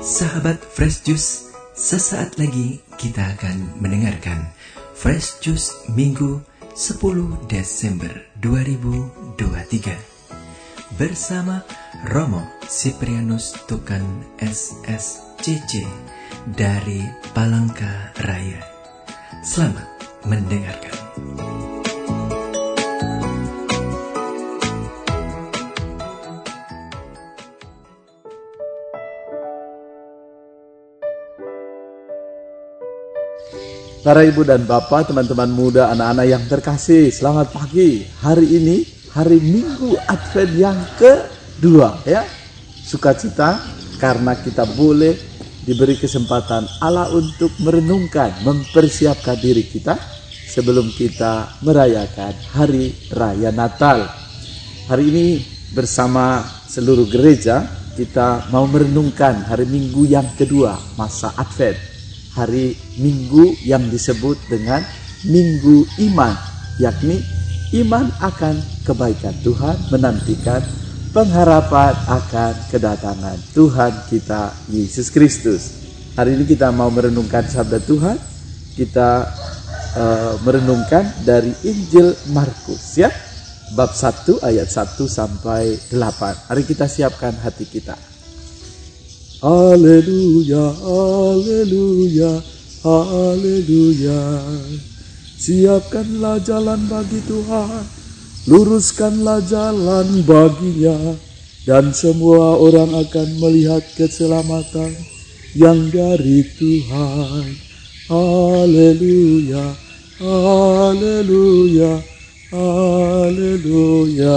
[0.00, 4.48] Sahabat Fresh Juice, sesaat lagi kita akan mendengarkan
[4.96, 6.40] Fresh Juice Minggu
[6.72, 7.04] 10
[7.44, 8.08] Desember
[8.40, 11.60] 2023 bersama
[12.08, 14.00] Romo Siprianus Tukan
[14.40, 15.84] SSCC
[16.48, 17.04] dari
[17.36, 18.64] Palangka Raya.
[19.44, 19.84] Selamat
[20.24, 20.96] mendengarkan.
[34.00, 38.08] Para ibu dan bapak, teman-teman muda, anak-anak yang terkasih, selamat pagi.
[38.24, 38.76] Hari ini
[39.12, 42.24] hari Minggu Advent yang kedua ya.
[42.80, 43.60] Sukacita
[44.00, 45.12] karena kita boleh
[45.68, 50.00] diberi kesempatan Allah untuk merenungkan, mempersiapkan diri kita
[50.48, 54.08] sebelum kita merayakan hari raya Natal.
[54.88, 55.44] Hari ini
[55.76, 57.68] bersama seluruh gereja
[58.00, 61.89] kita mau merenungkan hari Minggu yang kedua masa Advent
[62.34, 64.82] hari Minggu yang disebut dengan
[65.26, 66.32] Minggu Iman,
[66.80, 67.20] yakni
[67.70, 70.58] iman akan kebaikan Tuhan menantikan
[71.14, 75.62] pengharapan akan kedatangan Tuhan kita Yesus Kristus.
[76.18, 78.18] Hari ini kita mau merenungkan sabda Tuhan,
[78.74, 79.10] kita
[79.94, 83.10] uh, merenungkan dari Injil Markus ya.
[83.70, 86.50] Bab 1 ayat 1 sampai 8.
[86.50, 88.09] Hari kita siapkan hati kita.
[89.40, 92.44] Haleluya, haleluya,
[92.84, 94.20] haleluya.
[95.40, 97.88] Siapkanlah jalan bagi Tuhan,
[98.52, 101.16] luruskanlah jalan baginya,
[101.64, 104.92] dan semua orang akan melihat keselamatan
[105.56, 107.48] yang dari Tuhan.
[108.12, 109.72] Haleluya,
[110.20, 111.92] haleluya,
[112.52, 114.36] haleluya.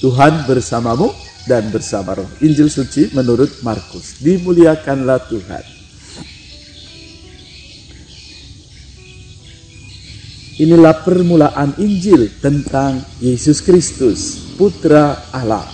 [0.00, 2.28] Tuhan bersamamu dan bersama roh.
[2.42, 4.18] Injil suci menurut Markus.
[4.20, 5.64] Dimuliakanlah Tuhan.
[10.56, 15.64] Inilah permulaan Injil tentang Yesus Kristus, Putra Allah.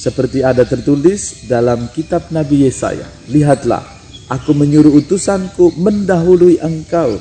[0.00, 3.04] Seperti ada tertulis dalam kitab Nabi Yesaya.
[3.28, 3.84] Lihatlah,
[4.32, 7.20] aku menyuruh utusanku mendahului engkau.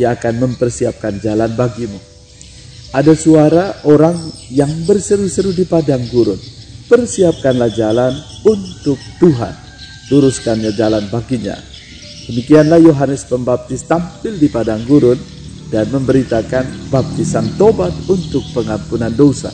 [0.00, 2.00] Ia akan mempersiapkan jalan bagimu.
[2.96, 4.16] Ada suara orang
[4.48, 6.40] yang berseru-seru di padang gurun
[6.88, 9.54] persiapkanlah jalan untuk Tuhan,
[10.10, 11.54] luruskannya jalan baginya.
[12.28, 15.16] Demikianlah Yohanes Pembaptis tampil di padang gurun
[15.68, 19.52] dan memberitakan baptisan tobat untuk pengampunan dosa.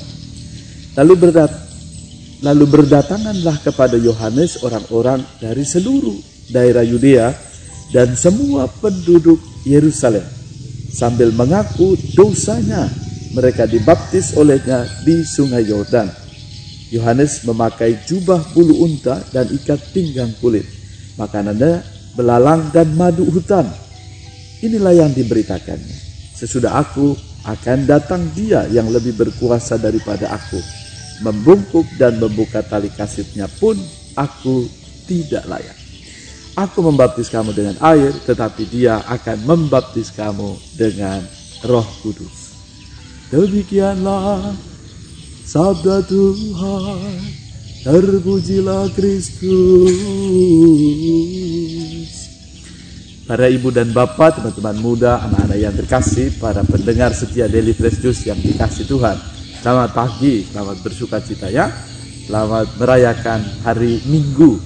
[0.94, 1.52] Lalu berdat
[2.42, 6.18] lalu berdatanganlah kepada Yohanes orang-orang dari seluruh
[6.50, 7.34] daerah Yudea
[7.90, 10.26] dan semua penduduk Yerusalem
[10.90, 12.86] sambil mengaku dosanya
[13.34, 16.23] mereka dibaptis olehnya di sungai Yordan.
[16.94, 20.62] Yohanes memakai jubah bulu unta dan ikat pinggang kulit.
[21.18, 21.82] Makanannya
[22.14, 23.66] belalang dan madu hutan.
[24.62, 25.98] Inilah yang diberitakannya.
[26.38, 30.62] Sesudah aku akan datang dia yang lebih berkuasa daripada aku.
[31.26, 33.74] Membungkuk dan membuka tali kasutnya pun
[34.14, 34.66] aku
[35.10, 35.78] tidak layak.
[36.54, 41.18] Aku membaptis kamu dengan air, tetapi dia akan membaptis kamu dengan
[41.66, 42.54] roh kudus.
[43.34, 44.54] Demikianlah
[45.44, 47.20] Sabda Tuhan,
[47.84, 49.92] terpujilah Kristus.
[53.28, 58.32] Para ibu dan bapak, teman-teman muda, anak-anak yang terkasih, para pendengar setia Daily Fresh Juice
[58.32, 59.20] yang dikasih Tuhan.
[59.60, 61.68] Selamat pagi, selamat bersuka cita ya.
[62.24, 64.56] Selamat merayakan hari Minggu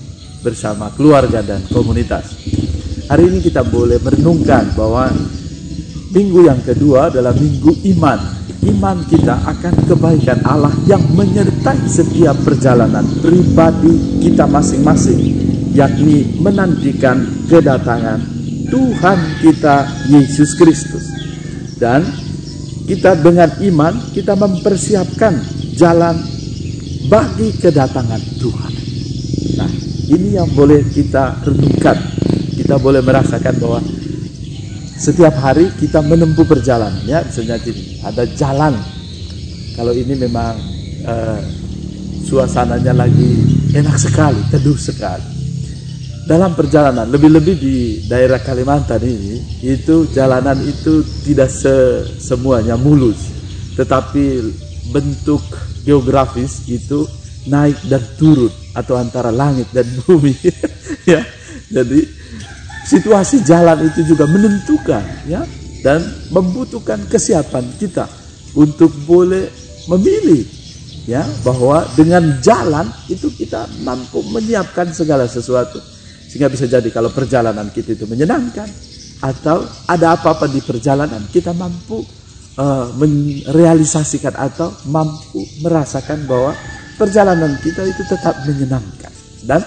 [0.47, 2.39] bersama keluarga dan komunitas.
[3.11, 5.11] Hari ini kita boleh merenungkan bahwa
[6.15, 13.07] minggu yang kedua adalah minggu iman iman kita akan kebaikan Allah yang menyertai setiap perjalanan
[13.23, 15.21] pribadi kita masing-masing,
[15.71, 18.19] yakni menantikan kedatangan
[18.67, 19.77] Tuhan kita
[20.11, 21.07] Yesus Kristus.
[21.79, 22.03] Dan
[22.91, 25.39] kita dengan iman kita mempersiapkan
[25.79, 26.19] jalan
[27.07, 28.73] bagi kedatangan Tuhan.
[29.55, 29.71] Nah,
[30.11, 31.95] ini yang boleh kita renungkan.
[32.59, 33.81] Kita boleh merasakan bahwa
[34.99, 38.75] setiap hari kita menempuh perjalanan ya misalnya gini ada jalan.
[39.79, 40.59] Kalau ini memang
[41.07, 41.41] uh,
[42.27, 43.47] suasananya lagi
[43.79, 45.39] enak sekali teduh sekali.
[46.29, 53.33] Dalam perjalanan lebih-lebih di daerah Kalimantan ini itu jalanan itu tidak se semuanya mulus.
[53.79, 54.25] Tetapi
[54.93, 55.41] bentuk
[55.87, 57.07] geografis itu
[57.49, 60.35] naik dan turun atau antara langit dan bumi.
[61.09, 61.25] Ya
[61.73, 62.01] jadi
[62.89, 65.45] situasi jalan itu juga menentukan ya
[65.85, 66.01] dan
[66.33, 68.09] membutuhkan kesiapan kita
[68.57, 69.53] untuk boleh
[69.93, 70.43] memilih
[71.05, 75.81] ya bahwa dengan jalan itu kita mampu menyiapkan segala sesuatu
[76.29, 78.69] Sehingga bisa jadi kalau perjalanan kita itu menyenangkan
[79.25, 82.05] atau ada apa-apa di perjalanan kita mampu
[82.61, 86.53] uh, merealisasikan atau mampu merasakan bahwa
[87.01, 89.09] perjalanan kita itu tetap menyenangkan.
[89.41, 89.65] Dan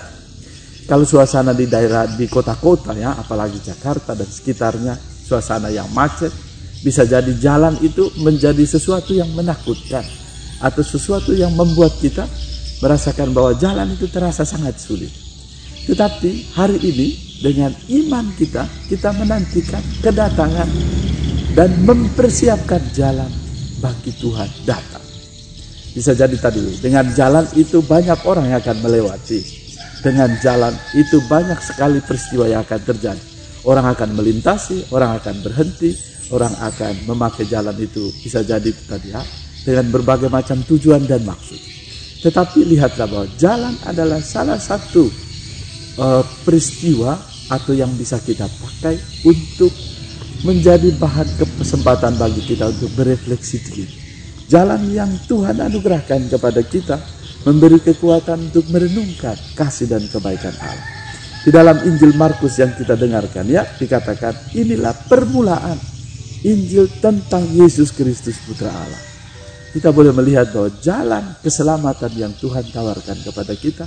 [0.91, 6.35] kalau suasana di daerah di kota-kota ya, apalagi Jakarta dan sekitarnya, suasana yang macet,
[6.83, 10.03] bisa jadi jalan itu menjadi sesuatu yang menakutkan
[10.59, 12.27] atau sesuatu yang membuat kita
[12.83, 15.07] merasakan bahwa jalan itu terasa sangat sulit.
[15.87, 20.67] Tetapi hari ini dengan iman kita, kita menantikan kedatangan
[21.55, 23.31] dan mempersiapkan jalan
[23.79, 25.07] bagi Tuhan datang.
[25.95, 29.70] Bisa jadi tadi dengan jalan itu banyak orang yang akan melewati.
[30.01, 33.23] Dengan jalan itu banyak sekali peristiwa yang akan terjadi.
[33.61, 35.93] Orang akan melintasi, orang akan berhenti,
[36.33, 39.21] orang akan memakai jalan itu bisa jadi tadi ya
[39.61, 41.59] dengan berbagai macam tujuan dan maksud.
[42.25, 45.05] Tetapi lihatlah bahwa jalan adalah salah satu
[46.01, 47.17] uh, peristiwa
[47.51, 49.73] atau yang bisa kita pakai untuk
[50.41, 51.27] menjadi bahan
[51.61, 53.85] kesempatan bagi kita untuk berefleksi diri.
[54.49, 56.97] Jalan yang Tuhan anugerahkan kepada kita
[57.47, 60.87] memberi kekuatan untuk merenungkan kasih dan kebaikan Allah.
[61.41, 65.77] Di dalam Injil Markus yang kita dengarkan ya dikatakan inilah permulaan
[66.45, 69.01] Injil tentang Yesus Kristus Putra Allah.
[69.73, 73.85] Kita boleh melihat bahwa jalan keselamatan yang Tuhan tawarkan kepada kita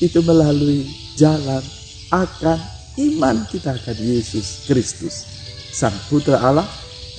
[0.00, 1.62] itu melalui jalan
[2.10, 2.58] akan
[2.98, 5.28] iman kita akan Yesus Kristus,
[5.70, 6.66] Sang Putra Allah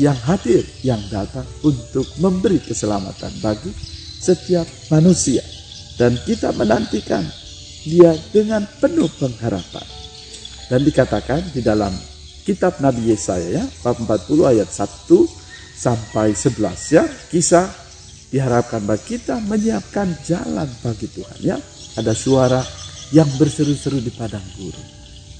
[0.02, 3.72] yang hadir, yang datang untuk memberi keselamatan bagi
[4.20, 5.61] setiap manusia.
[6.00, 7.24] Dan kita menantikan
[7.86, 9.86] dia dengan penuh pengharapan.
[10.72, 11.92] Dan dikatakan di dalam
[12.48, 14.08] kitab Nabi Yesaya ya, 40
[14.48, 15.12] ayat 1
[15.76, 17.68] sampai 11 ya, kisah
[18.32, 21.58] diharapkan bagi kita menyiapkan jalan bagi Tuhan ya.
[22.00, 22.64] Ada suara
[23.12, 24.88] yang berseru-seru di padang gurun.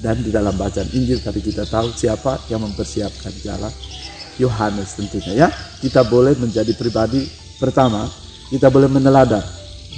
[0.02, 3.72] Dan di dalam bacaan Injil tadi kita tahu siapa yang mempersiapkan jalan.
[4.42, 5.50] Yohanes tentunya ya.
[5.80, 7.24] Kita boleh menjadi pribadi
[7.62, 8.10] pertama,
[8.50, 9.46] kita boleh meneladan,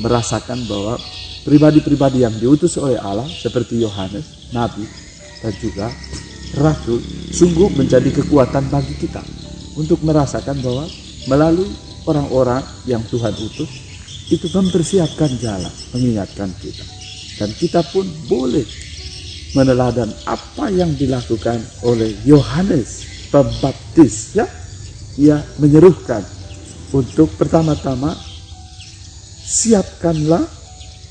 [0.02, 0.98] merasakan bahwa
[1.44, 4.88] pribadi-pribadi yang diutus oleh Allah seperti Yohanes, nabi
[5.44, 5.88] dan juga
[6.56, 6.98] ratu
[7.34, 9.22] sungguh menjadi kekuatan bagi kita
[9.76, 10.86] untuk merasakan bahwa
[11.28, 11.70] melalui
[12.06, 13.70] orang-orang yang Tuhan utus
[14.32, 16.86] itu mempersiapkan jalan, mengingatkan kita.
[17.38, 18.64] Dan kita pun boleh
[19.58, 24.46] meneladan apa yang dilakukan oleh Yohanes Pembaptis ya.
[25.14, 26.26] Ia menyerukan
[26.94, 28.14] untuk pertama-tama
[29.54, 30.42] siapkanlah,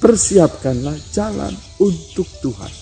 [0.03, 2.73] persiapkanlah jalan untuk Tuhan.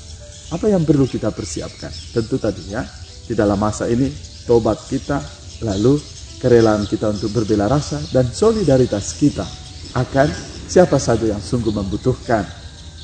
[0.56, 1.92] Apa yang perlu kita persiapkan?
[2.16, 2.80] Tentu tadinya
[3.28, 4.08] di dalam masa ini
[4.48, 5.20] tobat kita
[5.60, 6.00] lalu
[6.40, 9.44] kerelaan kita untuk berbela rasa dan solidaritas kita
[9.92, 10.26] akan
[10.64, 12.42] siapa saja yang sungguh membutuhkan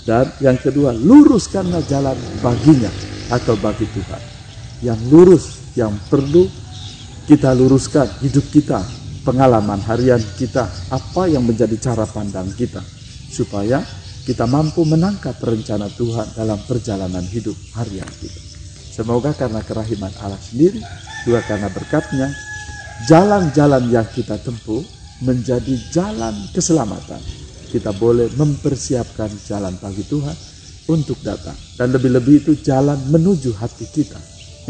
[0.07, 2.89] dan yang kedua, luruskanlah jalan baginya
[3.27, 4.23] atau bagi Tuhan.
[4.87, 5.45] Yang lurus,
[5.75, 6.47] yang perlu
[7.27, 8.79] kita luruskan hidup kita,
[9.27, 12.79] pengalaman harian kita, apa yang menjadi cara pandang kita.
[13.27, 13.83] Supaya
[14.23, 18.41] kita mampu menangkap rencana Tuhan dalam perjalanan hidup harian kita.
[18.95, 20.79] Semoga karena kerahiman Allah sendiri,
[21.27, 22.31] juga karena berkatnya,
[23.11, 24.81] jalan-jalan yang kita tempuh
[25.21, 27.21] menjadi jalan keselamatan
[27.77, 30.37] kita boleh mempersiapkan jalan bagi Tuhan
[30.87, 34.17] untuk datang dan lebih-lebih itu jalan menuju hati kita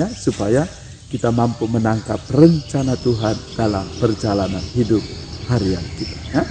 [0.01, 0.65] ya supaya
[1.07, 5.03] kita mampu menangkap rencana Tuhan dalam perjalanan hidup
[5.51, 6.43] harian kita ya.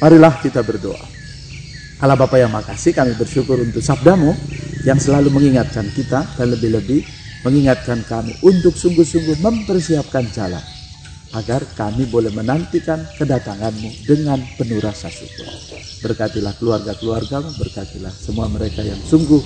[0.00, 1.04] Marilah kita berdoa.
[2.02, 4.34] Allah Bapa yang makasih kami bersyukur untuk sabdamu
[4.82, 7.06] yang selalu mengingatkan kita dan lebih-lebih
[7.46, 10.62] mengingatkan kami untuk sungguh-sungguh mempersiapkan jalan
[11.32, 15.46] agar kami boleh menantikan kedatanganmu dengan penuh rasa syukur.
[16.02, 19.38] Berkatilah keluarga-keluargamu, berkatilah semua mereka yang sungguh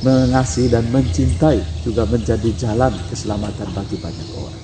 [0.00, 4.62] mengasihi dan mencintai juga menjadi jalan keselamatan bagi banyak orang.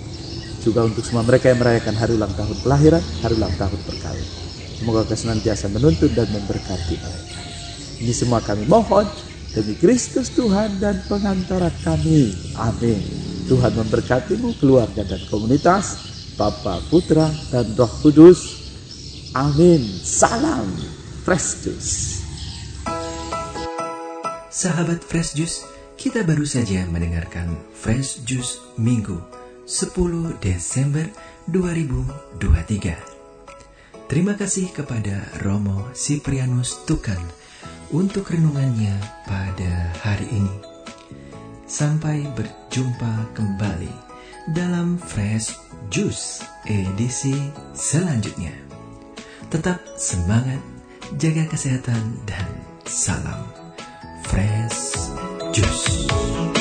[0.65, 4.29] Juga untuk semua mereka yang merayakan hari ulang tahun kelahiran, hari ulang tahun berkawin.
[4.77, 7.41] Semoga kesenantiasa menuntut dan memberkati mereka.
[8.03, 9.09] Ini semua kami mohon
[9.57, 12.35] demi Kristus Tuhan dan pengantara kami.
[12.61, 13.01] Amin.
[13.47, 15.97] Tuhan memberkatimu, keluarga dan komunitas
[16.37, 18.69] Bapa, Putra, dan Roh Kudus.
[19.33, 19.81] Amin.
[20.05, 20.69] Salam
[21.25, 22.16] Fresh Juice.
[24.57, 25.69] Sahabat Fresh Juice,
[26.01, 29.21] kita baru saja mendengarkan Fresh Juice Minggu
[29.69, 29.93] 10
[30.41, 31.05] Desember
[31.53, 34.09] 2023.
[34.09, 37.21] Terima kasih kepada Romo Siprianus Tukan
[37.93, 38.97] untuk renungannya
[39.29, 40.57] pada hari ini.
[41.69, 43.93] Sampai berjumpa kembali
[44.57, 45.53] dalam Fresh
[45.93, 47.37] Jus edisi
[47.77, 48.57] selanjutnya.
[49.53, 50.65] Tetap semangat,
[51.21, 52.49] jaga kesehatan, dan
[52.89, 53.66] salam
[54.27, 55.07] fresh
[55.53, 56.56] Jus.